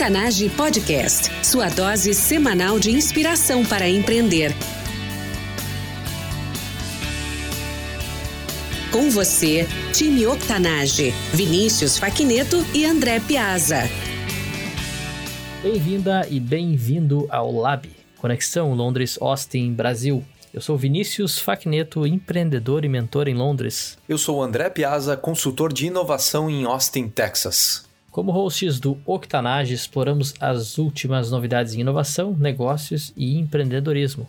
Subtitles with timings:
[0.00, 4.50] Octanage Podcast, sua dose semanal de inspiração para empreender.
[8.90, 13.82] Com você, time Octanage, Vinícius Faquineto e André Piazza.
[15.62, 17.86] Bem-vinda e bem-vindo ao Lab,
[18.16, 20.24] Conexão Londres-Austin, Brasil.
[20.54, 23.98] Eu sou Vinícius Facneto, empreendedor e mentor em Londres.
[24.08, 27.89] Eu sou André Piazza, consultor de inovação em Austin, Texas.
[28.10, 34.28] Como hosts do Octanage, exploramos as últimas novidades em inovação, negócios e empreendedorismo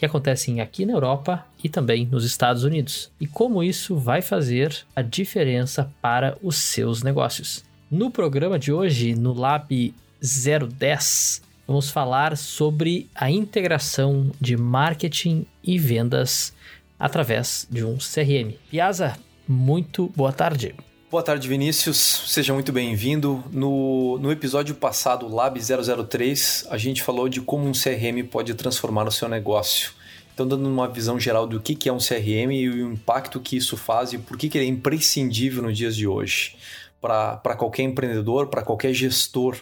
[0.00, 4.74] que acontecem aqui na Europa e também nos Estados Unidos, e como isso vai fazer
[4.96, 7.62] a diferença para os seus negócios.
[7.90, 15.78] No programa de hoje, no Lab 010, vamos falar sobre a integração de marketing e
[15.78, 16.54] vendas
[16.98, 18.54] através de um CRM.
[18.70, 20.74] Piazza, muito boa tarde.
[21.10, 21.96] Boa tarde, Vinícius.
[22.28, 23.42] Seja muito bem-vindo.
[23.50, 29.08] No, no episódio passado, Lab 003, a gente falou de como um CRM pode transformar
[29.08, 29.90] o seu negócio.
[30.32, 33.76] Então, dando uma visão geral do que é um CRM e o impacto que isso
[33.76, 36.54] faz e por que ele é imprescindível nos dias de hoje
[37.00, 39.60] para qualquer empreendedor, para qualquer gestor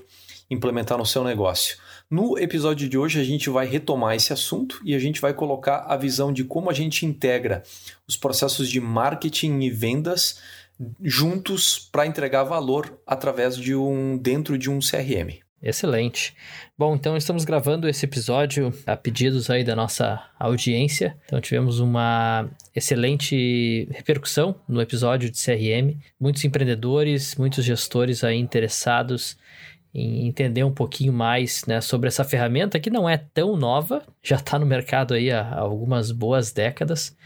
[0.50, 1.78] implementar no seu negócio.
[2.10, 5.84] No episódio de hoje, a gente vai retomar esse assunto e a gente vai colocar
[5.88, 7.62] a visão de como a gente integra
[8.06, 10.40] os processos de marketing e vendas
[11.02, 15.40] juntos para entregar valor através de um dentro de um CRM.
[15.60, 16.36] Excelente.
[16.76, 21.16] Bom, então estamos gravando esse episódio a pedidos aí da nossa audiência.
[21.26, 25.98] Então tivemos uma excelente repercussão no episódio de CRM.
[26.20, 29.36] Muitos empreendedores, muitos gestores aí interessados
[29.92, 34.36] em entender um pouquinho mais né, sobre essa ferramenta que não é tão nova, já
[34.36, 37.16] está no mercado aí há algumas boas décadas,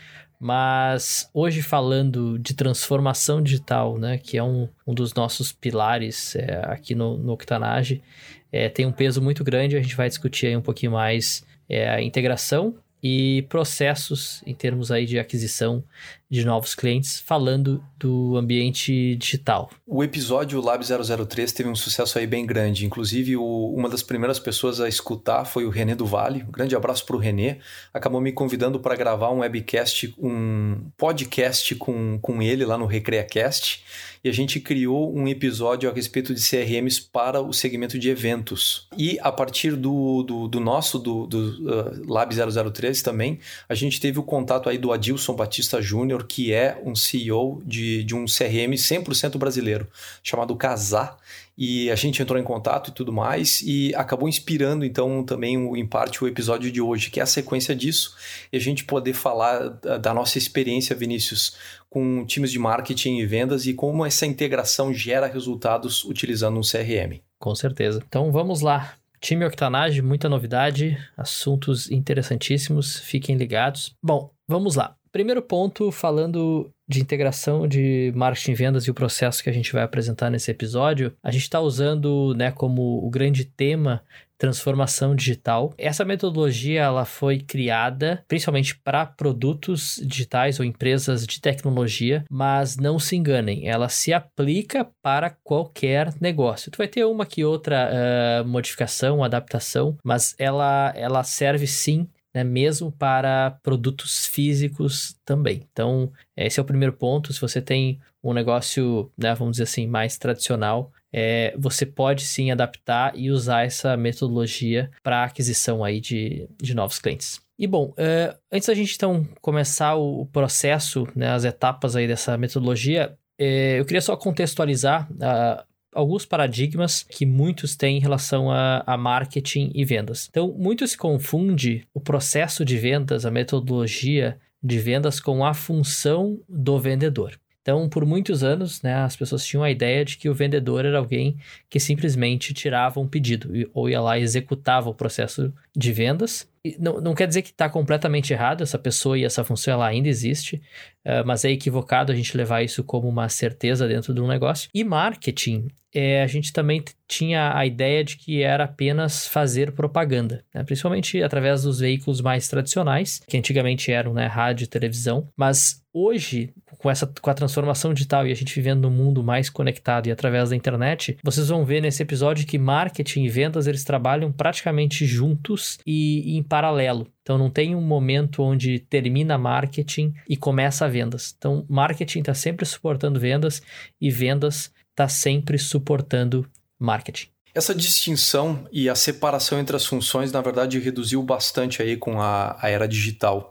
[0.43, 6.61] mas hoje falando de transformação digital, né, que é um, um dos nossos pilares é,
[6.65, 8.03] aqui no, no Octanage,
[8.51, 11.89] é, tem um peso muito grande, a gente vai discutir aí um pouquinho mais é,
[11.89, 15.85] a integração e processos em termos aí de aquisição
[16.33, 19.69] de novos clientes, falando do ambiente digital.
[19.87, 22.87] O episódio Lab 003 teve um sucesso aí bem grande.
[22.87, 26.43] Inclusive, o, uma das primeiras pessoas a escutar foi o René do Vale.
[26.49, 27.59] Um grande abraço para o René.
[27.93, 33.85] Acabou me convidando para gravar um webcast, um podcast com, com ele lá no RecreaCast.
[34.25, 38.87] E a gente criou um episódio a respeito de CRMs para o segmento de eventos.
[38.97, 44.01] E a partir do, do, do nosso, do, do uh, Lab 003 também, a gente
[44.01, 48.25] teve o contato aí do Adilson Batista Júnior, que é um CEO de, de um
[48.25, 49.89] CRM 100% brasileiro,
[50.23, 51.17] chamado Casar,
[51.57, 55.87] e a gente entrou em contato e tudo mais, e acabou inspirando então também em
[55.87, 58.17] parte o episódio de hoje, que é a sequência disso,
[58.53, 59.69] e a gente poder falar
[60.01, 61.57] da nossa experiência, Vinícius,
[61.91, 67.21] com times de marketing e vendas e como essa integração gera resultados utilizando um CRM.
[67.39, 68.03] Com certeza.
[68.09, 68.95] Então vamos lá.
[69.21, 73.95] Time Octanage, muita novidade, assuntos interessantíssimos, fiquem ligados.
[74.03, 74.97] Bom, vamos lá.
[75.13, 79.73] Primeiro ponto, falando de integração de marketing e vendas e o processo que a gente
[79.73, 84.03] vai apresentar nesse episódio, a gente está usando né, como o grande tema
[84.43, 85.73] transformação digital.
[85.79, 92.99] Essa metodologia ela foi criada principalmente para produtos digitais ou empresas de tecnologia, mas não
[92.99, 96.73] se enganem, ela se aplica para qualquer negócio.
[96.73, 102.43] Tu vai ter uma que outra uh, modificação, adaptação, mas ela, ela serve sim né,
[102.43, 105.67] mesmo para produtos físicos também.
[105.73, 107.33] Então, esse é o primeiro ponto.
[107.33, 112.51] Se você tem um negócio, né, vamos dizer assim, mais tradicional, é, você pode sim
[112.51, 117.41] adaptar e usar essa metodologia para aquisição aí de, de novos clientes.
[117.59, 122.37] E bom, é, antes da gente então começar o processo, né, as etapas aí dessa
[122.39, 128.83] metodologia, é, eu queria só contextualizar uh, alguns paradigmas que muitos têm em relação a,
[128.87, 130.29] a marketing e vendas.
[130.31, 136.41] Então, muito se confunde o processo de vendas, a metodologia de vendas com a função
[136.49, 137.39] do vendedor.
[137.63, 140.99] Então, por muitos anos, né, as pessoas tinham a ideia de que o vendedor era
[140.99, 141.37] alguém
[141.71, 146.49] que simplesmente tirava um pedido ou ia lá e executava o processo de vendas.
[146.79, 150.09] Não, não quer dizer que está completamente errado, essa pessoa e essa função ela ainda
[150.09, 150.63] existe,
[151.05, 154.69] uh, mas é equivocado a gente levar isso como uma certeza dentro de um negócio.
[154.73, 160.43] E marketing é, a gente também tinha a ideia de que era apenas fazer propaganda,
[160.55, 160.65] né?
[160.65, 166.55] principalmente através dos veículos mais tradicionais, que antigamente eram né, rádio e televisão, mas hoje,
[166.79, 170.11] com essa com a transformação digital e a gente vivendo num mundo mais conectado e
[170.11, 175.05] através da internet, vocês vão ver nesse episódio que marketing e vendas eles trabalham praticamente
[175.05, 177.07] juntos e em paralelo.
[177.23, 181.35] Então não tem um momento onde termina marketing e começa vendas.
[181.39, 183.63] Então marketing está sempre suportando vendas
[183.99, 186.47] e vendas está sempre suportando
[186.79, 187.29] marketing.
[187.55, 192.59] Essa distinção e a separação entre as funções, na verdade, reduziu bastante aí com a,
[192.61, 193.51] a era digital.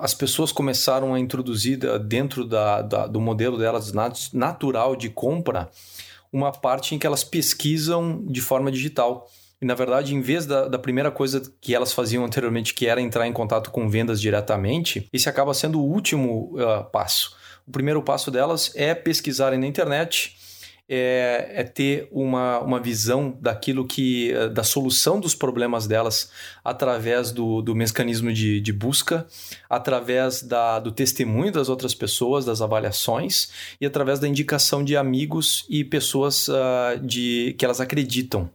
[0.00, 1.76] as pessoas começaram a introduzir
[2.06, 3.92] dentro da, da, do modelo delas
[4.32, 5.68] natural de compra
[6.32, 9.28] uma parte em que elas pesquisam de forma digital.
[9.60, 13.00] E, na verdade, em vez da, da, primeira coisa que elas faziam anteriormente, que era
[13.00, 17.36] entrar em contato com vendas diretamente, esse acaba sendo o último uh, passo.
[17.66, 20.36] O primeiro passo delas é pesquisarem na internet
[20.86, 24.32] é, é, ter uma, uma visão daquilo que.
[24.32, 26.30] Eh, da solução dos problemas delas
[26.62, 29.26] através do, do mecanismo de, de busca,
[29.68, 33.48] através da, do testemunho das outras pessoas, das avaliações
[33.80, 38.50] e através da indicação de amigos e pessoas uh, de, que elas acreditam.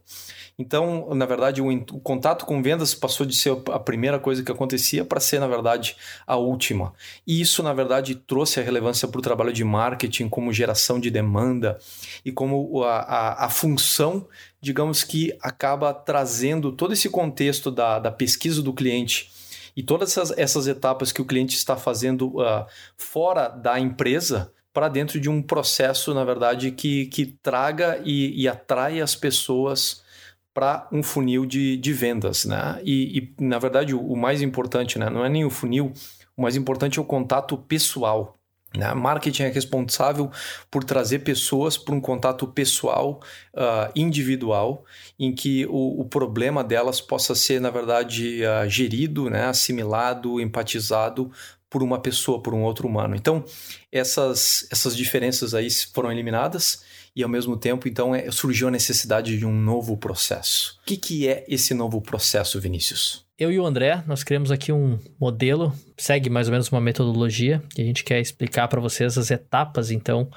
[0.60, 4.52] Então, na verdade, o, o, contato com vendas passou de ser a primeira coisa que
[4.52, 5.96] acontecia para ser, na verdade,
[6.26, 6.92] a última.
[7.26, 11.10] E isso, na verdade, trouxe a relevância para o trabalho de marketing como geração de
[11.10, 11.78] demanda
[12.26, 14.28] e como a, a, a função,
[14.60, 19.30] digamos que acaba trazendo todo esse contexto da, da pesquisa do cliente
[19.74, 22.66] e todas essas, essas etapas que o cliente está fazendo uh,
[22.98, 28.46] fora da empresa para dentro de um processo, na verdade, que, que traga e, e
[28.46, 30.02] atrai as pessoas
[30.52, 32.80] para um funil de, de vendas, né?
[32.84, 35.08] E, e na verdade, o, o, mais importante, né?
[35.08, 35.92] Não é nem o funil,
[36.36, 38.36] o mais importante é o contato pessoal.
[38.76, 38.94] Né?
[38.94, 40.30] Marketing é responsável
[40.70, 43.20] por trazer pessoas para um contato pessoal,
[43.52, 44.84] uh, individual,
[45.18, 49.46] em que o, o, problema delas possa ser, na verdade, uh, gerido, né?
[49.46, 51.32] assimilado, empatizado
[51.70, 53.14] por uma pessoa, por um outro humano.
[53.14, 53.44] Então,
[53.92, 56.82] essas, essas diferenças aí foram eliminadas
[57.14, 60.78] e ao mesmo tempo, então, é, surgiu a necessidade de um novo processo.
[60.82, 63.24] O que, que é esse novo processo, Vinícius?
[63.38, 67.62] Eu e o André, nós criamos aqui um modelo, segue mais ou menos uma metodologia,
[67.76, 70.30] e a gente quer explicar para vocês as etapas, então,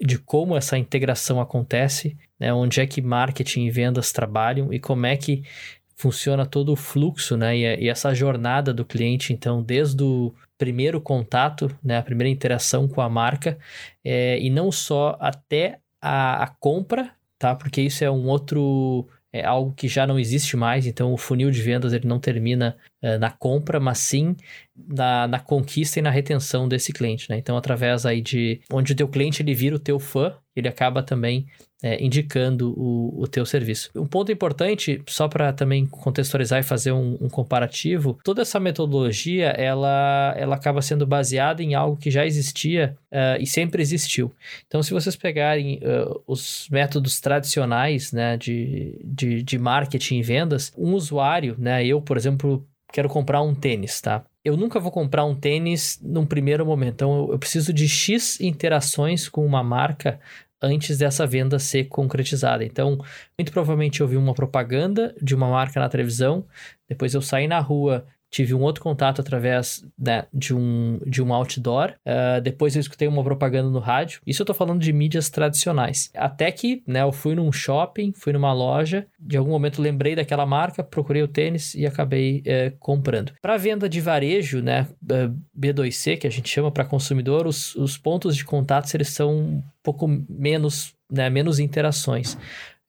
[0.00, 5.06] de como essa integração acontece, né, onde é que marketing e vendas trabalham e como
[5.06, 5.42] é que
[6.00, 11.00] funciona todo o fluxo, né, e, e essa jornada do cliente, então, desde o primeiro
[11.00, 13.58] contato, né, a primeira interação com a marca,
[14.02, 17.54] é, e não só até a, a compra, tá?
[17.54, 21.52] Porque isso é um outro é algo que já não existe mais, então o funil
[21.52, 24.34] de vendas ele não termina uh, na compra, mas sim
[24.74, 27.38] na, na, conquista e na retenção desse cliente, né?
[27.38, 31.00] Então, através aí de onde o teu cliente ele vira o teu fã, ele acaba
[31.00, 31.46] também
[31.82, 33.90] é, indicando o, o teu serviço.
[33.94, 39.48] Um ponto importante, só para também contextualizar e fazer um, um, comparativo, toda essa metodologia
[39.48, 44.32] ela, ela acaba sendo baseada em algo que já existia uh, e sempre existiu.
[44.66, 50.72] Então, se vocês pegarem uh, os métodos tradicionais né, de, de, de marketing e vendas,
[50.76, 54.24] um usuário, né, eu, por exemplo, quero comprar um tênis, tá?
[54.42, 56.94] Eu nunca vou comprar um tênis num primeiro momento.
[56.94, 60.18] Então, eu, eu preciso de X interações com uma marca
[60.62, 62.64] antes dessa venda ser concretizada.
[62.64, 62.98] Então,
[63.38, 66.46] muito provavelmente eu vi uma propaganda de uma marca na televisão,
[66.88, 71.34] depois eu saí na rua, tive um outro contato através né, de, um, de um
[71.34, 71.94] outdoor.
[72.06, 74.20] Uh, depois eu escutei uma propaganda no rádio.
[74.26, 76.10] Isso eu tô falando de mídias tradicionais.
[76.14, 80.46] Até que né, eu fui num shopping, fui numa loja, de algum momento lembrei daquela
[80.46, 83.32] marca, procurei o tênis e acabei uh, comprando.
[83.42, 87.74] Para venda de varejo, né, uh, eh, B2C, que a gente chama para consumidor, os,
[87.74, 92.36] os pontos de contato eles são um pouco menos, né, menos interações.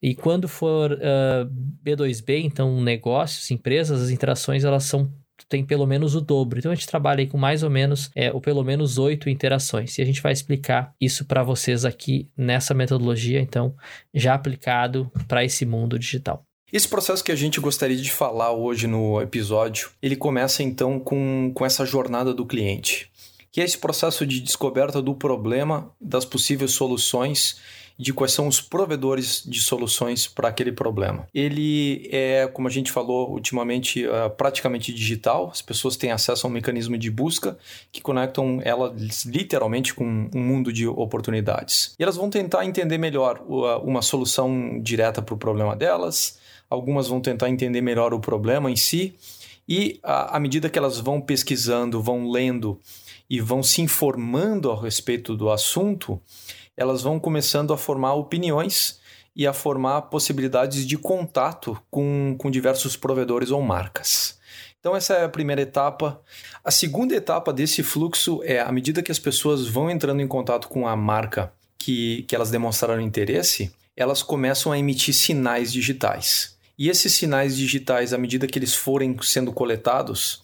[0.02, 1.48] E quando for uh,
[1.84, 5.08] B2B, então negócios, empresas, as interações elas são
[5.48, 6.58] tem pelo menos o dobro.
[6.58, 9.98] Então a gente trabalha aí com mais ou menos, é, ou pelo menos oito interações.
[9.98, 13.74] E a gente vai explicar isso para vocês aqui nessa metodologia, então,
[14.14, 16.44] já aplicado para esse mundo digital.
[16.72, 21.52] Esse processo que a gente gostaria de falar hoje no episódio, ele começa então com,
[21.54, 23.10] com essa jornada do cliente,
[23.50, 27.60] que é esse processo de descoberta do problema, das possíveis soluções
[27.98, 31.26] de quais são os provedores de soluções para aquele problema.
[31.34, 35.50] Ele é, como a gente falou ultimamente, uh, praticamente digital.
[35.52, 37.56] As pessoas têm acesso a um mecanismo de busca
[37.90, 41.94] que conectam elas literalmente com um mundo de oportunidades.
[41.98, 46.38] E elas vão tentar entender melhor uh, uma solução direta para o problema delas.
[46.68, 49.14] Algumas vão tentar entender melhor o problema em si.
[49.68, 52.78] E à medida que elas vão pesquisando, vão lendo
[53.30, 56.20] e vão se informando a respeito do assunto,
[56.76, 59.00] elas vão começando a formar opiniões
[59.34, 64.38] e a formar possibilidades de contato com, com diversos provedores ou marcas.
[64.78, 66.20] Então, essa é a primeira etapa.
[66.64, 70.68] A segunda etapa desse fluxo é, à medida que as pessoas vão entrando em contato
[70.68, 76.56] com a marca que, que elas demonstraram interesse, elas começam a emitir sinais digitais.
[76.78, 80.42] E esses sinais digitais, à medida que eles forem sendo coletados,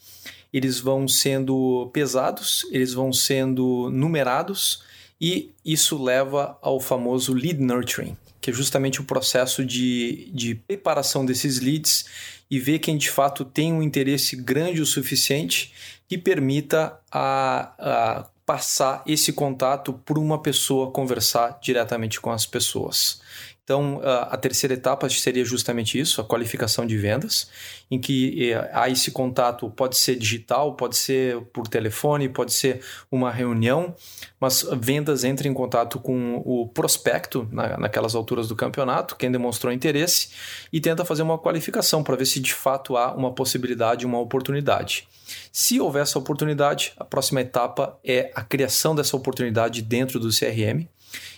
[0.52, 4.82] eles vão sendo pesados, eles vão sendo numerados
[5.20, 11.26] E isso leva ao famoso lead nurturing, que é justamente o processo de, de preparação
[11.26, 12.04] desses leads
[12.50, 15.72] e ver quem de fato tem um interesse grande o suficiente
[16.08, 23.20] que permita a, a passar esse contato por uma pessoa conversar diretamente com as pessoas.
[23.68, 27.50] Então, a terceira etapa seria justamente isso, a qualificação de vendas,
[27.90, 32.80] em que eh, há esse contato, pode ser digital, pode ser por telefone, pode ser
[33.12, 33.94] uma reunião,
[34.40, 39.70] mas vendas entra em contato com o prospecto na, naquelas alturas do campeonato, quem demonstrou
[39.70, 40.30] interesse,
[40.72, 45.06] e tenta fazer uma qualificação para ver se de fato há uma possibilidade, uma oportunidade.
[45.52, 50.88] Se houver essa oportunidade, a próxima etapa é a criação dessa oportunidade dentro do CRM.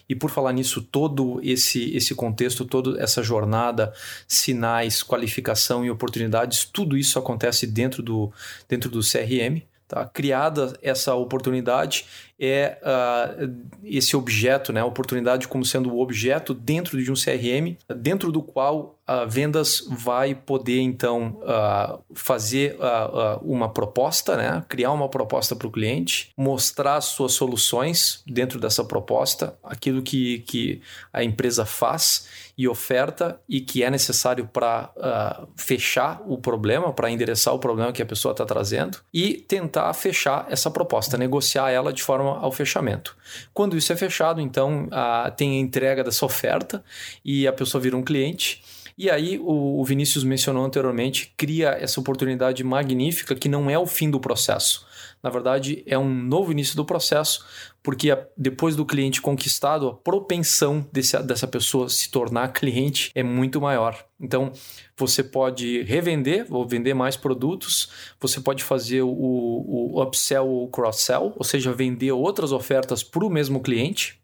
[0.08, 3.92] E por falar nisso, todo esse, esse contexto, toda essa jornada,
[4.26, 8.32] sinais, qualificação e oportunidades, tudo isso acontece dentro do,
[8.68, 9.62] dentro do CRM.
[9.90, 10.06] Tá?
[10.06, 12.06] Criada essa oportunidade,
[12.38, 14.84] é uh, esse objeto, né?
[14.84, 20.36] oportunidade como sendo o objeto dentro de um CRM, dentro do qual a vendas vai
[20.36, 24.64] poder então uh, fazer uh, uma proposta, né?
[24.68, 30.38] criar uma proposta para o cliente, mostrar as suas soluções dentro dessa proposta, aquilo que,
[30.46, 30.80] que
[31.12, 37.10] a empresa faz e oferta e que é necessário para uh, fechar o problema, para
[37.10, 41.92] endereçar o problema que a pessoa está trazendo e tentar fechar essa proposta, negociar ela
[41.92, 43.16] de forma ao fechamento.
[43.52, 46.84] Quando isso é fechado, então uh, tem a entrega dessa oferta
[47.24, 48.62] e a pessoa vira um cliente.
[48.97, 54.11] E aí, o Vinícius mencionou anteriormente, cria essa oportunidade magnífica que não é o fim
[54.11, 54.87] do processo
[55.23, 57.44] na verdade, é um novo início do processo,
[57.82, 63.61] porque depois do cliente conquistado, a propensão desse, dessa pessoa se tornar cliente é muito
[63.61, 64.02] maior.
[64.18, 64.52] Então,
[64.97, 71.35] você pode revender ou vender mais produtos, você pode fazer o, o upsell ou cross-sell,
[71.37, 74.18] ou seja, vender outras ofertas para o mesmo cliente,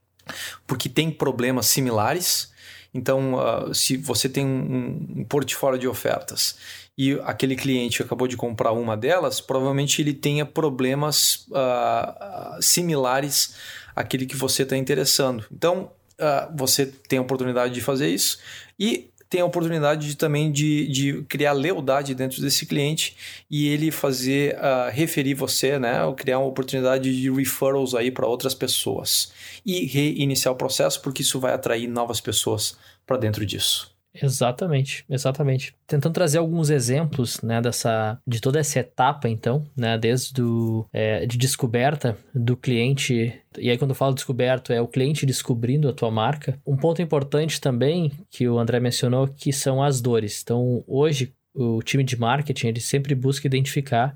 [0.66, 2.54] porque tem problemas similares.
[2.96, 6.56] Então, uh, se você tem um, um portfólio de ofertas
[6.96, 13.54] e aquele cliente acabou de comprar uma delas, provavelmente ele tenha problemas uh, similares
[13.94, 15.44] àquele que você está interessando.
[15.52, 18.38] Então, uh, você tem a oportunidade de fazer isso
[18.80, 23.14] e tem a oportunidade de, também de, de criar lealdade dentro desse cliente
[23.50, 28.26] e ele fazer uh, referir você, né, ou criar uma oportunidade de referrals aí para
[28.26, 29.30] outras pessoas
[29.64, 33.94] e reiniciar o processo porque isso vai atrair novas pessoas para dentro disso.
[34.23, 35.75] Exatamente, exatamente.
[35.87, 41.26] Tentando trazer alguns exemplos, né, dessa, de toda essa etapa, então, né, desde do, é,
[41.26, 45.92] de descoberta do cliente, e aí quando eu falo descoberto, é o cliente descobrindo a
[45.92, 46.58] tua marca.
[46.66, 50.40] Um ponto importante também, que o André mencionou, que são as dores.
[50.42, 54.14] Então, hoje, o time de marketing, ele sempre busca identificar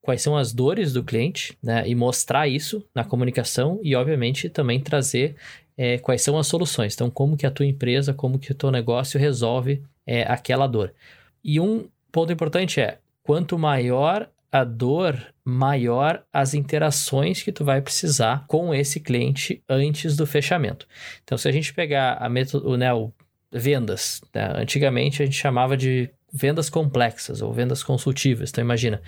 [0.00, 4.80] quais são as dores do cliente, né, e mostrar isso na comunicação e, obviamente, também
[4.80, 5.36] trazer
[5.78, 6.94] é, quais são as soluções.
[6.94, 10.92] Então, como que a tua empresa, como que o teu negócio resolve é, aquela dor.
[11.42, 17.80] E um ponto importante é, quanto maior a dor, maior as interações que tu vai
[17.80, 20.88] precisar com esse cliente antes do fechamento.
[21.22, 23.12] Então, se a gente pegar a método, né, o
[23.50, 24.52] vendas, né?
[24.56, 28.50] antigamente a gente chamava de vendas complexas ou vendas consultivas.
[28.50, 29.00] Então, imagina,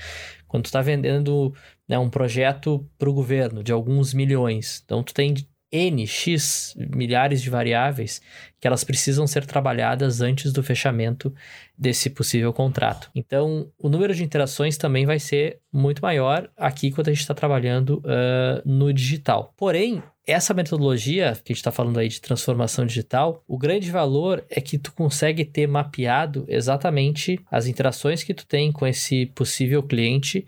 [0.49, 1.55] quando tu está vendendo
[1.87, 5.35] né, um projeto para o governo de alguns milhões, então tu tem
[5.73, 8.21] N, X, milhares de variáveis
[8.61, 11.35] que elas precisam ser trabalhadas antes do fechamento
[11.79, 13.11] desse possível contrato.
[13.15, 17.35] Então, o número de interações também vai ser muito maior aqui quando a gente está
[17.35, 19.55] trabalhando uh, no digital.
[19.57, 24.45] Porém, essa metodologia que a gente está falando aí de transformação digital, o grande valor
[24.51, 29.83] é que tu consegue ter mapeado exatamente as interações que tu tem com esse possível
[29.83, 30.47] cliente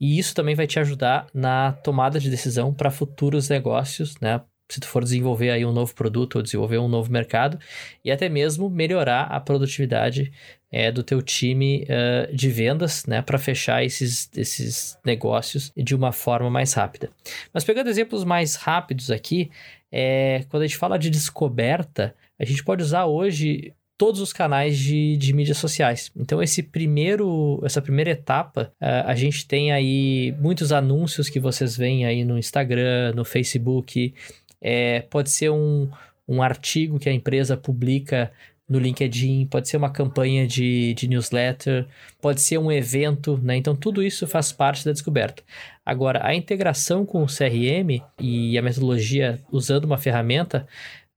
[0.00, 4.40] e isso também vai te ajudar na tomada de decisão para futuros negócios, né?
[4.72, 7.58] Se tu for desenvolver aí um novo produto ou desenvolver um novo mercado
[8.02, 10.32] e até mesmo melhorar a produtividade
[10.70, 16.10] é, do teu time uh, de vendas, né, para fechar esses, esses negócios de uma
[16.10, 17.10] forma mais rápida.
[17.52, 19.50] Mas pegando exemplos mais rápidos aqui,
[19.90, 24.76] é, quando a gente fala de descoberta, a gente pode usar hoje todos os canais
[24.76, 26.10] de, de mídias sociais.
[26.16, 31.76] Então, esse primeiro, essa primeira etapa, uh, a gente tem aí muitos anúncios que vocês
[31.76, 34.12] veem aí no Instagram, no Facebook,
[34.62, 35.90] é, pode ser um,
[36.26, 38.30] um artigo que a empresa publica
[38.68, 41.86] no LinkedIn, pode ser uma campanha de, de newsletter,
[42.20, 43.56] pode ser um evento, né?
[43.56, 45.42] Então, tudo isso faz parte da descoberta.
[45.84, 50.66] Agora, a integração com o CRM e a metodologia usando uma ferramenta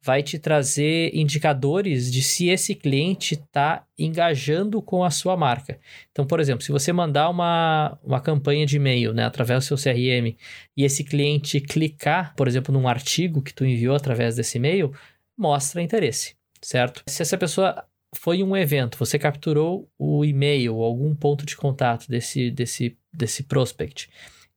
[0.06, 5.80] vai te trazer indicadores de se esse cliente está engajando com a sua marca.
[6.12, 9.78] Então, por exemplo, se você mandar uma, uma campanha de e-mail né, através do seu
[9.78, 10.38] CRM
[10.78, 14.94] e esse cliente clicar, por exemplo, num artigo que tu enviou através desse e-mail,
[15.36, 17.02] mostra interesse, certo?
[17.08, 17.84] Se essa pessoa
[18.16, 24.08] foi um evento, você capturou o e-mail algum ponto de contato desse, desse, desse prospect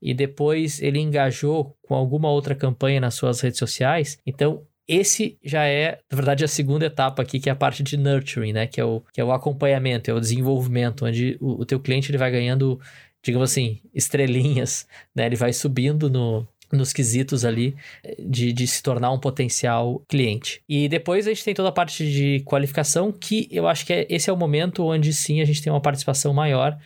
[0.00, 5.66] e depois ele engajou com alguma outra campanha nas suas redes sociais, então esse já
[5.66, 8.66] é, na verdade, a segunda etapa aqui, que é a parte de nurturing, né?
[8.66, 12.10] Que é o, que é o acompanhamento, é o desenvolvimento, onde o, o teu cliente
[12.10, 12.80] ele vai ganhando,
[13.22, 15.26] digamos assim, estrelinhas, né?
[15.26, 17.76] Ele vai subindo no, nos quesitos ali
[18.18, 20.62] de, de se tornar um potencial cliente.
[20.68, 24.06] E depois a gente tem toda a parte de qualificação, que eu acho que é,
[24.08, 26.78] esse é o momento onde sim a gente tem uma participação maior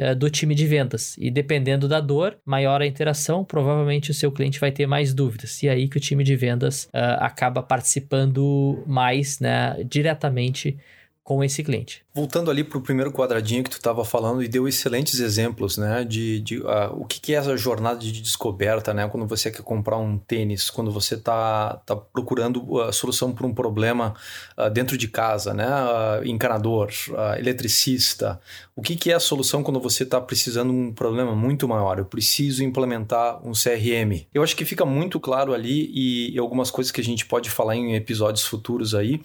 [0.00, 1.14] é, do time de vendas.
[1.18, 5.62] E dependendo da dor, maior a interação, provavelmente o seu cliente vai ter mais dúvidas.
[5.62, 10.78] E aí que o time de vendas uh, acaba participando mais né, diretamente
[11.22, 12.02] com esse cliente.
[12.12, 16.04] Voltando ali para o primeiro quadradinho que tu estava falando e deu excelentes exemplos, né,
[16.04, 19.62] de, de uh, o que, que, é essa jornada de descoberta, né, quando você quer
[19.62, 24.14] comprar um tênis, quando você está tá procurando a solução para um problema
[24.58, 26.90] uh, dentro de casa, né, uh, encanador,
[27.38, 28.40] eletricista,
[28.80, 31.98] o que, que é a solução quando você está precisando de um problema muito maior?
[31.98, 34.26] Eu preciso implementar um CRM.
[34.32, 37.50] Eu acho que fica muito claro ali e, e algumas coisas que a gente pode
[37.50, 39.20] falar em episódios futuros aí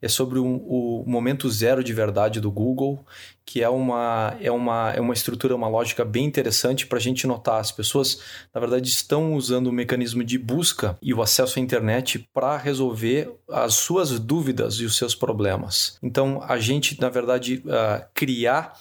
[0.00, 3.04] é sobre um, o momento zero de verdade do Google,
[3.44, 7.26] que é uma, é uma, é uma estrutura, uma lógica bem interessante para a gente
[7.26, 7.58] notar.
[7.58, 8.20] As pessoas,
[8.54, 13.32] na verdade, estão usando o mecanismo de busca e o acesso à internet para resolver
[13.48, 15.98] as suas dúvidas e os seus problemas.
[16.00, 18.78] Então, a gente, na verdade, uh, criar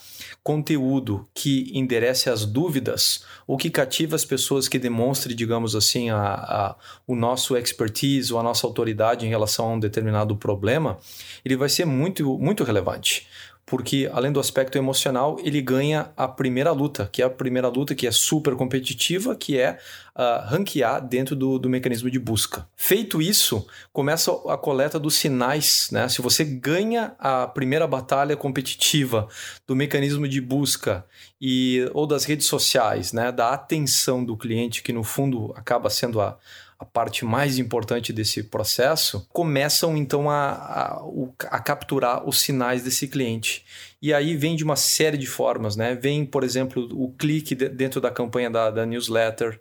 [0.49, 6.23] conteúdo que enderece as dúvidas ou que cativa as pessoas que demonstre, digamos assim, a,
[6.23, 6.75] a,
[7.05, 10.97] o nosso expertise ou a nossa autoridade em relação a um determinado problema,
[11.45, 13.27] ele vai ser muito, muito relevante
[13.69, 17.93] porque além do aspecto emocional, ele ganha a primeira luta, que é a primeira luta
[17.93, 19.77] que é super competitiva, que é
[20.15, 22.67] uh, ranquear dentro do, do mecanismo de busca.
[22.75, 26.09] Feito isso, começa a coleta dos sinais, né?
[26.09, 29.27] Se você ganha a primeira batalha competitiva
[29.67, 31.05] do mecanismo de busca
[31.39, 36.19] e ou das redes sociais, né, da atenção do cliente, que no fundo acaba sendo
[36.19, 36.39] a
[36.79, 41.03] a parte mais importante desse processo, começam então a, a,
[41.49, 43.65] a, capturar os sinais desse cliente.
[44.01, 45.93] E aí vem de uma série de formas, né?
[45.93, 49.59] Vem, por exemplo, o clique dentro da campanha da, da newsletter,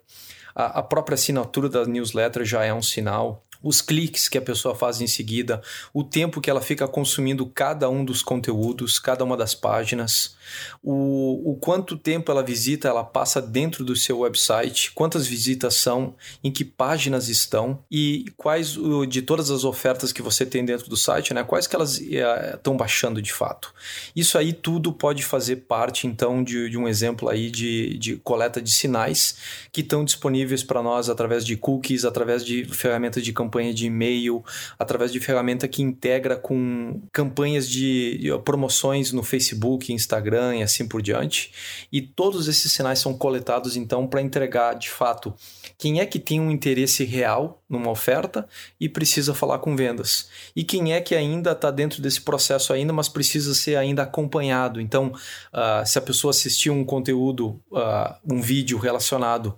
[0.55, 4.73] a, a própria assinatura da newsletter já é um sinal os cliques que a pessoa
[4.73, 5.61] faz em seguida,
[5.93, 10.35] o tempo que ela fica consumindo cada um dos conteúdos, cada uma das páginas,
[10.83, 16.15] o, o quanto tempo ela visita, ela passa dentro do seu website, quantas visitas são,
[16.43, 20.97] em que páginas estão e quais de todas as ofertas que você tem dentro do
[20.97, 23.73] site, né, quais que elas estão eh, baixando de fato.
[24.15, 28.61] Isso aí tudo pode fazer parte então de, de um exemplo aí de, de coleta
[28.61, 29.37] de sinais
[29.71, 34.43] que estão disponíveis para nós através de cookies, através de ferramentas de campanha de e-mail,
[34.77, 41.01] através de ferramenta que integra com campanhas de promoções no Facebook, Instagram e assim por
[41.01, 41.51] diante.
[41.91, 45.33] E todos esses sinais são coletados então para entregar de fato
[45.77, 48.47] quem é que tem um interesse real numa oferta
[48.79, 50.27] e precisa falar com vendas.
[50.55, 54.81] E quem é que ainda está dentro desse processo ainda, mas precisa ser ainda acompanhado.
[54.81, 55.13] Então,
[55.53, 59.55] uh, se a pessoa assistiu um conteúdo, uh, um vídeo relacionado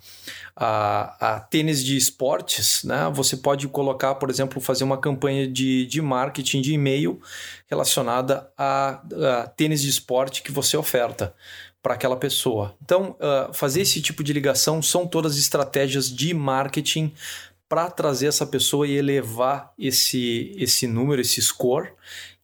[0.55, 3.09] a, a, tênis de esportes, né?
[3.13, 7.19] Você pode colocar, por exemplo, fazer uma campanha de, de marketing de e-mail
[7.67, 9.01] relacionada a,
[9.41, 11.33] a tênis de esporte que você oferta
[11.81, 12.75] para aquela pessoa.
[12.83, 17.11] Então, uh, fazer esse tipo de ligação são todas estratégias de marketing
[17.67, 21.93] para trazer essa pessoa e elevar esse, esse número, esse score,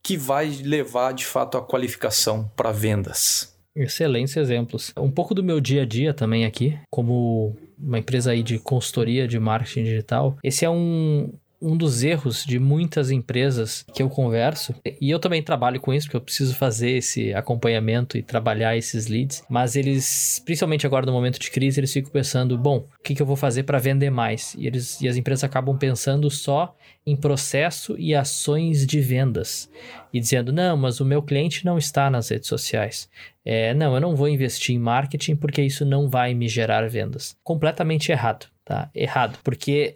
[0.01, 3.53] que vai levar de fato a qualificação para vendas.
[3.75, 4.91] Excelentes exemplos.
[4.97, 9.27] Um pouco do meu dia a dia também aqui, como uma empresa aí de consultoria
[9.27, 10.37] de marketing digital.
[10.43, 11.31] Esse é um,
[11.61, 16.07] um dos erros de muitas empresas que eu converso, e eu também trabalho com isso,
[16.07, 21.11] porque eu preciso fazer esse acompanhamento e trabalhar esses leads, mas eles, principalmente agora no
[21.11, 24.09] momento de crise, eles ficam pensando, bom, o que, que eu vou fazer para vender
[24.09, 24.53] mais?
[24.55, 29.69] E, eles, e as empresas acabam pensando só em processo e ações de vendas,
[30.13, 33.09] e dizendo, não, mas o meu cliente não está nas redes sociais.
[33.43, 37.35] É, não, eu não vou investir em marketing porque isso não vai me gerar vendas.
[37.43, 38.89] Completamente errado, tá?
[38.93, 39.93] Errado, porque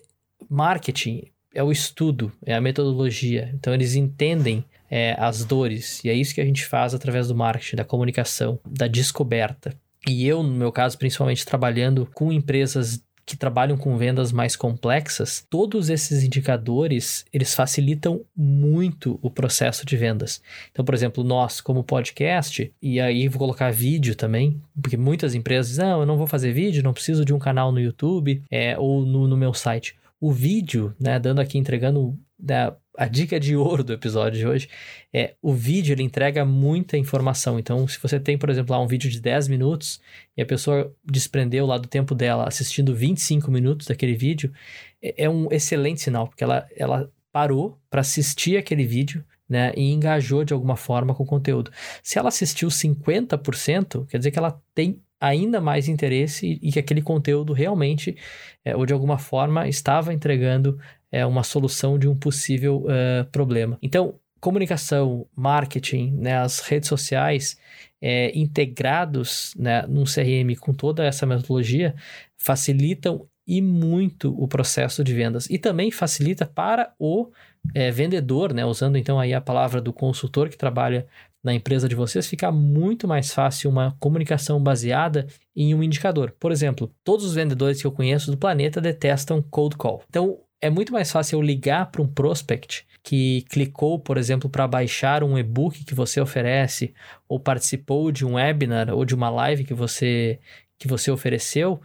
[0.50, 3.51] marketing é o estudo, é a metodologia.
[3.53, 7.35] Então eles entendem é, as dores e é isso que a gente faz através do
[7.35, 9.73] marketing, da comunicação, da descoberta.
[10.07, 15.45] E eu, no meu caso, principalmente trabalhando com empresas que trabalham com vendas mais complexas,
[15.49, 20.41] todos esses indicadores, eles facilitam muito o processo de vendas.
[20.71, 25.69] Então, por exemplo, nós como podcast, e aí vou colocar vídeo também, porque muitas empresas
[25.69, 28.77] dizem, não, eu não vou fazer vídeo, não preciso de um canal no YouTube é,
[28.77, 29.95] ou no, no meu site.
[30.21, 34.69] O vídeo, né, dando aqui, entregando né, a dica de ouro do episódio de hoje
[35.12, 37.57] é o vídeo ele entrega muita informação.
[37.57, 39.99] Então, se você tem, por exemplo, lá um vídeo de 10 minutos
[40.38, 44.53] e a pessoa desprendeu lá do tempo dela assistindo 25 minutos daquele vídeo,
[45.01, 49.91] é, é um excelente sinal, porque ela, ela parou para assistir aquele vídeo né, e
[49.91, 51.71] engajou de alguma forma com o conteúdo.
[52.03, 57.01] Se ela assistiu 50%, quer dizer que ela tem ainda mais interesse e que aquele
[57.01, 58.17] conteúdo realmente,
[58.65, 60.79] é, ou de alguma forma, estava entregando
[61.12, 63.77] é, uma solução de um possível uh, problema.
[63.81, 67.57] Então, comunicação, marketing, né, as redes sociais
[68.01, 71.93] é, integrados né, num CRM com toda essa metodologia
[72.36, 77.29] facilitam e muito o processo de vendas e também facilita para o
[77.75, 81.05] é, vendedor, né, usando então aí a palavra do consultor que trabalha
[81.43, 86.36] na empresa de vocês, fica muito mais fácil uma comunicação baseada em um indicador.
[86.39, 90.04] Por exemplo, todos os vendedores que eu conheço do planeta detestam cold call.
[90.08, 94.67] Então, é muito mais fácil eu ligar para um prospect que clicou, por exemplo, para
[94.67, 96.93] baixar um e-book que você oferece,
[97.27, 100.39] ou participou de um webinar ou de uma live que você,
[100.77, 101.82] que você ofereceu,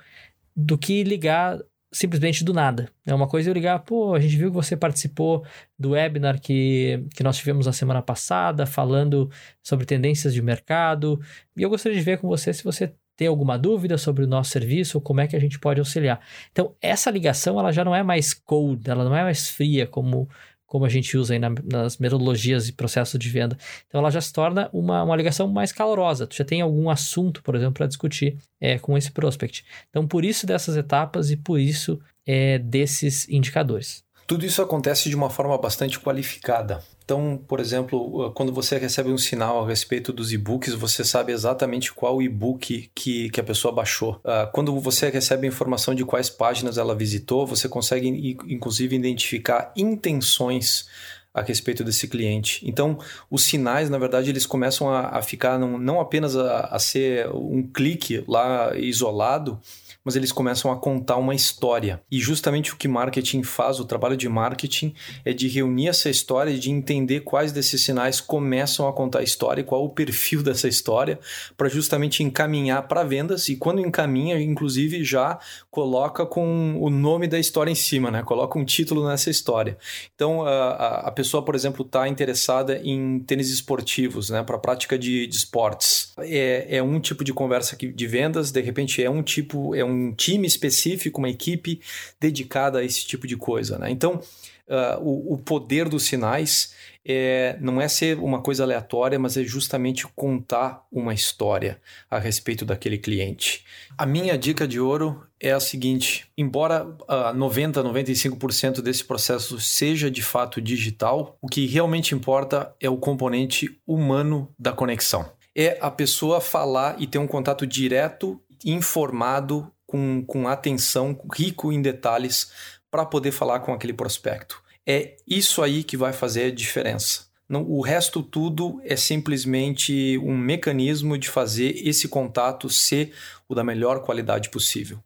[0.55, 1.59] do que ligar
[1.93, 2.91] simplesmente do nada.
[3.05, 5.45] É uma coisa eu ligar, pô, a gente viu que você participou
[5.79, 9.31] do webinar que, que nós tivemos na semana passada, falando
[9.63, 11.21] sobre tendências de mercado,
[11.57, 14.51] e eu gostaria de ver com você se você tem alguma dúvida sobre o nosso
[14.51, 16.21] serviço, ou como é que a gente pode auxiliar.
[16.53, 20.29] Então, essa ligação, ela já não é mais cold, ela não é mais fria, como
[20.67, 23.57] como a gente usa aí na, nas metodologias e processo de venda.
[23.87, 26.27] Então ela já se torna uma, uma ligação mais calorosa.
[26.27, 29.65] Tu já tem algum assunto, por exemplo, para discutir é, com esse prospect.
[29.89, 34.05] Então por isso dessas etapas e por isso é, desses indicadores.
[34.27, 36.83] Tudo isso acontece de uma forma bastante qualificada.
[37.07, 41.93] Então, por exemplo, quando você recebe um sinal a respeito dos e-books, você sabe exatamente
[41.93, 44.21] qual e-book que, que a pessoa baixou.
[44.25, 50.89] Uh, quando você recebe informação de quais páginas ela visitou, você consegue, inclusive, identificar intenções
[51.33, 52.69] a respeito desse cliente.
[52.69, 52.99] Então,
[53.31, 57.29] os sinais, na verdade, eles começam a, a ficar não, não apenas a, a ser
[57.29, 59.61] um clique lá isolado,
[60.07, 62.01] mas eles começam a contar uma história.
[62.09, 66.53] E justamente o que marketing faz, o trabalho de marketing, é de reunir essa história
[66.53, 70.45] e de entender quais desses sinais começam a contar a história e qual o perfil
[70.47, 71.19] dessa história,
[71.57, 73.49] para justamente encaminhar para vendas.
[73.49, 75.41] E quando encaminha, inclusive, já
[75.73, 78.23] coloca com o nome da história em cima, né?
[78.23, 79.77] Coloca um título nessa história.
[80.15, 84.45] Então, a, a pessoa, por exemplo, está interessada em tênis esportivos, né?
[84.45, 86.13] Para prática de, de esportes.
[86.19, 89.96] É, é um tipo de conversa de vendas, de repente é um tipo, é um
[89.97, 91.81] um time específico, uma equipe
[92.21, 93.79] dedicada a esse tipo de coisa.
[93.79, 93.91] Né?
[93.91, 94.21] Então,
[94.69, 99.45] uh, o, o, poder dos sinais é, não é ser uma coisa aleatória, mas é
[99.45, 101.81] justamente contar uma história
[102.11, 103.65] a respeito daquele cliente.
[103.97, 110.11] A minha dica de ouro é a seguinte: embora uh, 90, 95% desse processo seja
[110.11, 115.31] de fato digital, o que realmente importa é o componente humano da conexão.
[115.55, 121.81] É a pessoa falar e ter um contato direto, informado com, com atenção, rico em
[121.81, 122.51] detalhes,
[122.91, 124.63] para poder falar com aquele prospecto.
[124.87, 127.27] É isso aí que vai fazer a diferença.
[127.49, 133.13] Não, o resto tudo é simplesmente um mecanismo de fazer esse contato ser
[133.49, 134.99] o da melhor qualidade possível.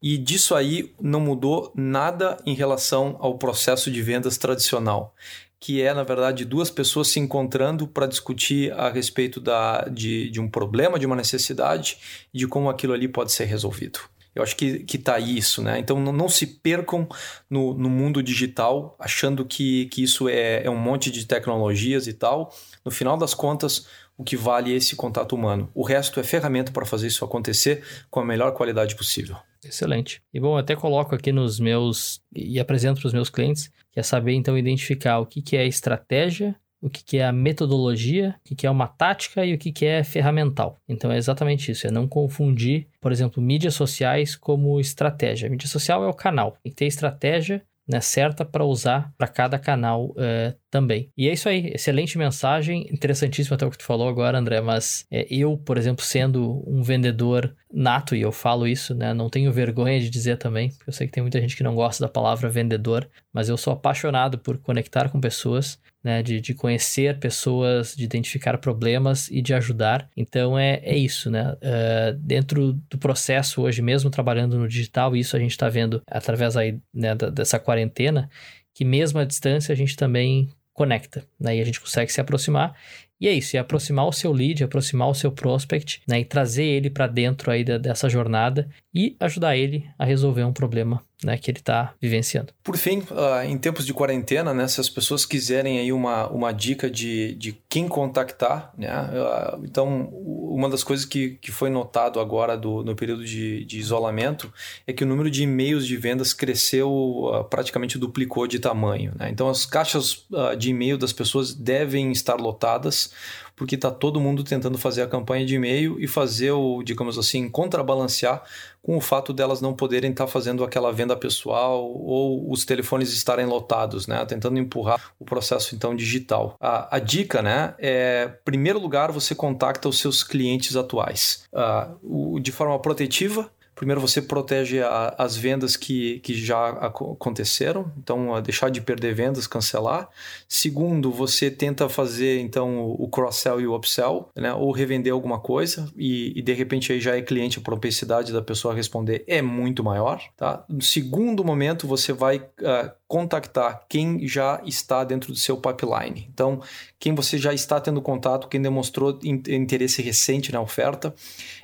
[0.00, 5.14] E disso aí não mudou nada em relação ao processo de vendas tradicional
[5.60, 10.40] que é, na verdade, duas pessoas se encontrando para discutir a respeito da, de, de
[10.40, 11.98] um problema, de uma necessidade
[12.32, 13.98] de como aquilo ali pode ser resolvido.
[14.34, 15.78] Eu acho que, que tá isso, né?
[15.78, 17.08] Então não, não se percam
[17.48, 22.12] no, no mundo digital achando que, que isso é, é um monte de tecnologias e
[22.12, 22.54] tal.
[22.84, 23.86] No final das contas,
[24.16, 25.70] o que vale é esse contato humano.
[25.74, 29.36] O resto é ferramenta para fazer isso acontecer com a melhor qualidade possível.
[29.64, 30.22] Excelente.
[30.32, 34.02] E bom, até coloco aqui nos meus e apresento para os meus clientes, que é
[34.02, 38.48] saber então identificar o que, que é estratégia, o que, que é a metodologia, o
[38.48, 40.76] que, que é uma tática e o que, que é ferramental.
[40.88, 45.48] Então é exatamente isso, é não confundir, por exemplo, mídias sociais como estratégia.
[45.48, 49.26] A mídia social é o canal, tem que ter estratégia né, certa para usar para
[49.26, 51.10] cada canal uh, também.
[51.16, 55.06] E é isso aí, excelente mensagem, interessantíssimo até o que tu falou agora, André, mas
[55.10, 59.50] é, eu, por exemplo, sendo um vendedor nato, e eu falo isso, né, não tenho
[59.50, 62.12] vergonha de dizer também, porque eu sei que tem muita gente que não gosta da
[62.12, 67.94] palavra vendedor, mas eu sou apaixonado por conectar com pessoas, né, de, de conhecer pessoas,
[67.94, 70.08] de identificar problemas e de ajudar.
[70.16, 71.52] Então é, é isso, né?
[71.52, 76.56] Uh, dentro do processo hoje, mesmo trabalhando no digital, isso a gente está vendo através
[76.56, 78.30] aí, né, dessa quarentena,
[78.72, 81.58] que mesmo à distância a gente também conecta, né?
[81.58, 82.74] E a gente consegue se aproximar
[83.20, 86.64] e é isso, é aproximar o seu lead, aproximar o seu prospect, né, e trazer
[86.64, 91.50] ele para dentro aí dessa jornada e ajudar ele a resolver um problema né, que
[91.50, 92.52] ele está vivenciando.
[92.62, 96.52] Por fim, uh, em tempos de quarentena, né, se as pessoas quiserem aí uma, uma
[96.52, 102.20] dica de, de quem contactar, né, uh, então uma das coisas que, que foi notado
[102.20, 104.52] agora do, no período de, de isolamento
[104.86, 109.12] é que o número de e-mails de vendas cresceu, uh, praticamente duplicou de tamanho.
[109.16, 109.28] Né?
[109.30, 110.26] Então as caixas
[110.58, 113.10] de e-mail das pessoas devem estar lotadas
[113.58, 117.48] porque está todo mundo tentando fazer a campanha de e-mail e fazer o, digamos assim,
[117.50, 118.42] contrabalancear
[118.80, 123.12] com o fato delas não poderem estar tá fazendo aquela venda pessoal ou os telefones
[123.12, 124.24] estarem lotados, né?
[124.24, 126.56] Tentando empurrar o processo então digital.
[126.60, 131.44] A, a dica, né, é, primeiro lugar, você contacta os seus clientes atuais.
[131.52, 137.92] Uh, o, de forma protetiva, Primeiro, você protege a, as vendas que, que já aconteceram,
[137.96, 140.08] então deixar de perder vendas, cancelar.
[140.48, 144.52] Segundo, você tenta fazer então o cross-sell e o upsell, né?
[144.52, 148.42] ou revender alguma coisa e, e, de repente aí já é cliente, a propensidade da
[148.42, 150.20] pessoa responder é muito maior.
[150.36, 150.64] Tá?
[150.68, 156.28] No segundo momento, você vai uh, contactar quem já está dentro do seu pipeline.
[156.34, 156.60] Então,
[156.98, 161.14] quem você já está tendo contato, quem demonstrou interesse recente na oferta,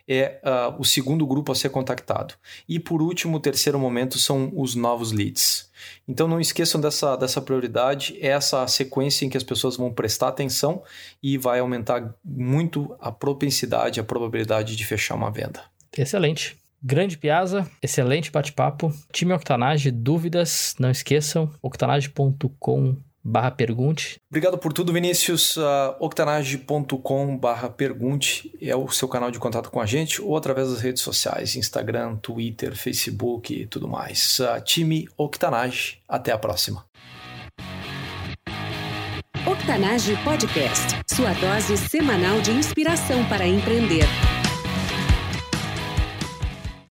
[0.09, 2.35] é uh, o segundo grupo a ser contactado.
[2.69, 5.71] E por último, o terceiro momento são os novos leads.
[6.07, 10.29] Então não esqueçam dessa, dessa prioridade, é essa sequência em que as pessoas vão prestar
[10.29, 10.83] atenção
[11.23, 15.63] e vai aumentar muito a propensidade, a probabilidade de fechar uma venda.
[15.97, 16.57] Excelente.
[16.83, 18.93] Grande Piazza, excelente bate-papo.
[19.11, 24.21] Time Octanage, dúvidas, não esqueçam, octanage.com barra pergunte.
[24.31, 25.57] Obrigado por tudo, Vinícius.
[25.57, 30.69] Uh, octanage.com barra pergunte é o seu canal de contato com a gente ou através
[30.71, 34.39] das redes sociais, Instagram, Twitter, Facebook e tudo mais.
[34.39, 36.85] Uh, time Octanage, até a próxima.
[39.47, 44.07] Octanage Podcast, sua dose semanal de inspiração para empreender.